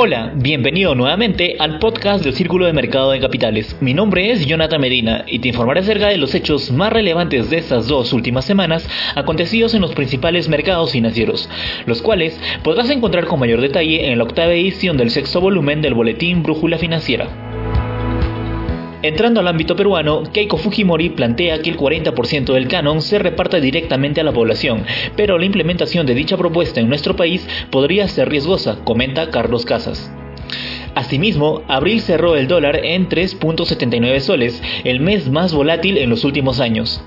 [0.00, 3.76] Hola, bienvenido nuevamente al podcast del Círculo de Mercado de Capitales.
[3.80, 7.58] Mi nombre es Jonathan Medina y te informaré acerca de los hechos más relevantes de
[7.58, 11.50] estas dos últimas semanas acontecidos en los principales mercados financieros,
[11.86, 15.94] los cuales podrás encontrar con mayor detalle en la octava edición del sexto volumen del
[15.94, 17.47] boletín Brújula Financiera.
[19.00, 24.20] Entrando al ámbito peruano, Keiko Fujimori plantea que el 40% del canon se reparta directamente
[24.20, 24.84] a la población,
[25.16, 30.10] pero la implementación de dicha propuesta en nuestro país podría ser riesgosa, comenta Carlos Casas.
[30.96, 36.58] Asimismo, abril cerró el dólar en 3.79 soles, el mes más volátil en los últimos
[36.58, 37.00] años.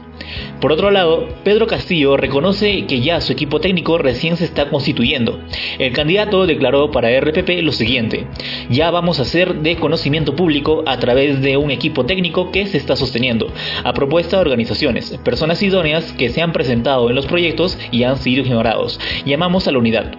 [0.62, 5.40] Por otro lado, Pedro Castillo reconoce que ya su equipo técnico recién se está constituyendo.
[5.80, 8.28] El candidato declaró para RPP lo siguiente,
[8.70, 12.78] ya vamos a hacer de conocimiento público a través de un equipo técnico que se
[12.78, 13.48] está sosteniendo,
[13.84, 18.18] a propuesta de organizaciones, personas idóneas que se han presentado en los proyectos y han
[18.18, 19.00] sido ignorados.
[19.26, 20.12] Llamamos a la unidad.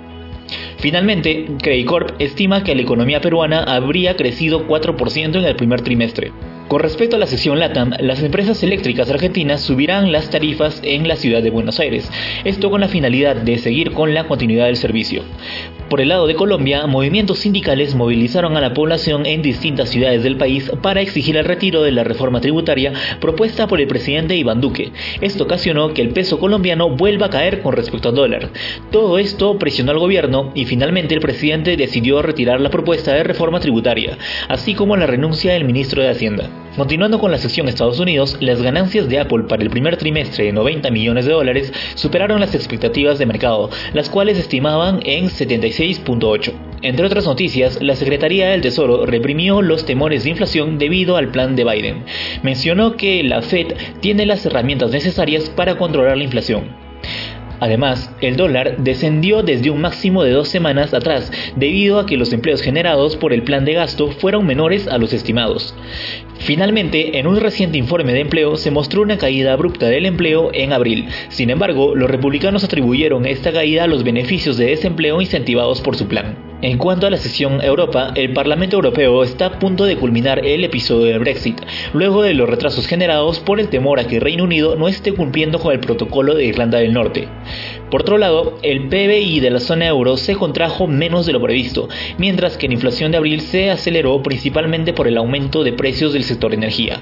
[0.79, 6.33] Finalmente, Credicorp estima que la economía peruana habría crecido 4% en el primer trimestre.
[6.73, 11.17] Con respecto a la sección LATAM, las empresas eléctricas argentinas subirán las tarifas en la
[11.17, 12.11] ciudad de Buenos Aires,
[12.45, 15.23] esto con la finalidad de seguir con la continuidad del servicio.
[15.91, 20.39] Por el lado de Colombia, movimientos sindicales movilizaron a la población en distintas ciudades del
[20.39, 24.93] país para exigir el retiro de la reforma tributaria propuesta por el presidente Iván Duque.
[25.21, 28.49] Esto ocasionó que el peso colombiano vuelva a caer con respecto al dólar.
[28.91, 33.61] Todo esto presionó al gobierno y finalmente el presidente decidió retirar la propuesta de reforma
[33.61, 34.17] tributaria,
[34.49, 36.62] así como la renuncia del ministro de Hacienda.
[36.77, 40.53] Continuando con la sección Estados Unidos, las ganancias de Apple para el primer trimestre de
[40.53, 46.53] 90 millones de dólares superaron las expectativas de mercado, las cuales estimaban en 76.8.
[46.81, 51.57] Entre otras noticias, la Secretaría del Tesoro reprimió los temores de inflación debido al plan
[51.57, 52.05] de Biden.
[52.43, 56.92] Mencionó que la Fed tiene las herramientas necesarias para controlar la inflación.
[57.63, 62.33] Además, el dólar descendió desde un máximo de dos semanas atrás debido a que los
[62.33, 65.73] empleos generados por el plan de gasto fueron menores a los estimados.
[66.41, 70.73] Finalmente, en un reciente informe de empleo se mostró una caída abrupta del empleo en
[70.73, 71.07] abril.
[71.29, 76.09] Sin embargo, los republicanos atribuyeron esta caída a los beneficios de desempleo incentivados por su
[76.09, 76.52] plan.
[76.63, 80.63] En cuanto a la sesión Europa, el Parlamento Europeo está a punto de culminar el
[80.63, 81.61] episodio del Brexit,
[81.93, 85.59] luego de los retrasos generados por el temor a que Reino Unido no esté cumpliendo
[85.59, 87.27] con el protocolo de Irlanda del Norte.
[87.91, 91.89] Por otro lado, el PBI de la zona euro se contrajo menos de lo previsto,
[92.17, 96.23] mientras que la inflación de abril se aceleró principalmente por el aumento de precios del
[96.23, 97.01] sector energía.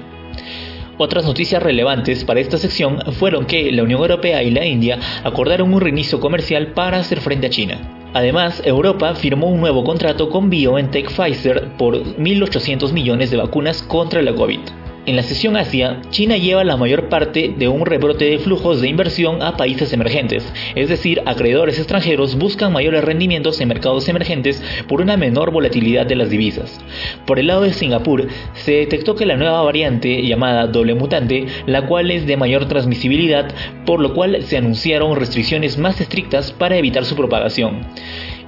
[0.97, 5.71] Otras noticias relevantes para esta sección fueron que la Unión Europea y la India acordaron
[5.71, 8.00] un reinicio comercial para hacer frente a China.
[8.13, 14.21] Además, Europa firmó un nuevo contrato con BioNTech Pfizer por 1.800 millones de vacunas contra
[14.21, 14.59] la COVID.
[15.07, 18.87] En la sesión Asia, China lleva la mayor parte de un rebrote de flujos de
[18.87, 25.01] inversión a países emergentes, es decir, acreedores extranjeros buscan mayores rendimientos en mercados emergentes por
[25.01, 26.79] una menor volatilidad de las divisas.
[27.25, 31.87] Por el lado de Singapur, se detectó que la nueva variante llamada doble mutante, la
[31.87, 33.51] cual es de mayor transmisibilidad,
[33.87, 37.87] por lo cual se anunciaron restricciones más estrictas para evitar su propagación.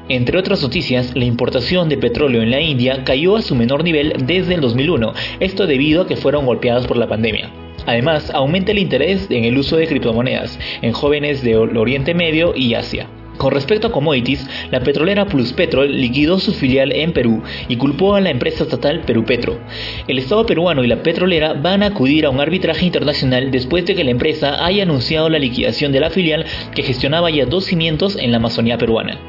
[0.10, 4.14] Entre otras noticias, la importación de petróleo en la India cayó a su menor nivel
[4.26, 7.50] desde el 2001, esto debido a que fueron golpeados por la pandemia.
[7.86, 12.74] Además, aumenta el interés en el uso de criptomonedas en jóvenes de Oriente Medio y
[12.74, 13.08] Asia.
[13.44, 18.16] Con respecto a commodities, la petrolera Plus Petrol liquidó su filial en Perú y culpó
[18.16, 19.60] a la empresa estatal Perú Petro.
[20.08, 23.96] El Estado peruano y la petrolera van a acudir a un arbitraje internacional después de
[23.96, 28.16] que la empresa haya anunciado la liquidación de la filial que gestionaba ya dos cimientos
[28.16, 29.20] en la Amazonía peruana.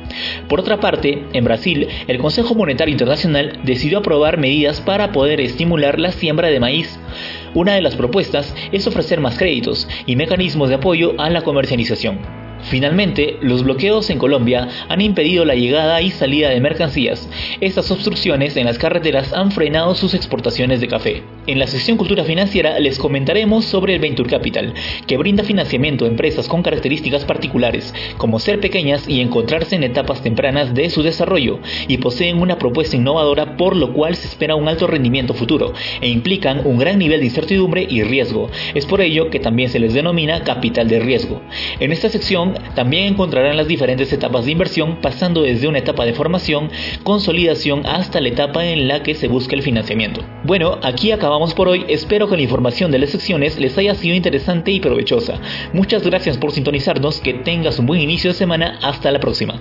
[0.48, 5.98] Por otra parte, en Brasil, el Consejo Monetario Internacional decidió aprobar medidas para poder estimular
[5.98, 7.00] la siembra de maíz.
[7.52, 12.43] Una de las propuestas es ofrecer más créditos y mecanismos de apoyo a la comercialización.
[12.64, 17.28] Finalmente, los bloqueos en Colombia han impedido la llegada y salida de mercancías.
[17.60, 21.22] Estas obstrucciones en las carreteras han frenado sus exportaciones de café.
[21.46, 24.72] En la sección Cultura Financiera les comentaremos sobre el Venture Capital,
[25.06, 30.22] que brinda financiamiento a empresas con características particulares, como ser pequeñas y encontrarse en etapas
[30.22, 34.68] tempranas de su desarrollo, y poseen una propuesta innovadora por lo cual se espera un
[34.68, 38.48] alto rendimiento futuro, e implican un gran nivel de incertidumbre y riesgo.
[38.74, 41.42] Es por ello que también se les denomina capital de riesgo.
[41.78, 46.12] En esta sección también encontrarán las diferentes etapas de inversión, pasando desde una etapa de
[46.12, 46.70] formación,
[47.02, 50.22] consolidación, hasta la etapa en la que se busca el financiamiento.
[50.44, 54.14] Bueno, aquí acabamos por hoy, espero que la información de las secciones les haya sido
[54.14, 55.40] interesante y provechosa.
[55.72, 59.60] Muchas gracias por sintonizarnos, que tengas un buen inicio de semana, hasta la próxima.